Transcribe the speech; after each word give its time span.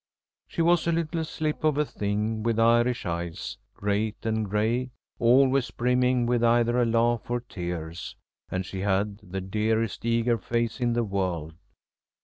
She 0.47 0.63
was 0.63 0.87
a 0.87 0.91
little 0.91 1.23
slip 1.23 1.63
of 1.63 1.77
a 1.77 1.85
thing 1.85 2.41
with 2.41 2.59
Irish 2.59 3.05
eyes, 3.05 3.59
great 3.75 4.25
and 4.25 4.49
grey, 4.49 4.89
always 5.19 5.69
brimming 5.69 6.25
with 6.25 6.43
either 6.43 6.81
a 6.81 6.85
laugh 6.87 7.29
or 7.29 7.41
tears; 7.41 8.15
and 8.49 8.65
she 8.65 8.79
had 8.79 9.19
the 9.21 9.41
dearest 9.41 10.03
eager 10.03 10.39
face 10.39 10.79
in 10.81 10.93
the 10.93 11.03
world. 11.03 11.53